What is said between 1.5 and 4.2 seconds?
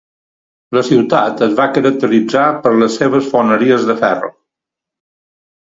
va caracteritzar per les seves foneries de